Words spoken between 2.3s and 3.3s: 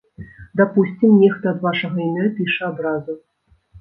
піша абразу.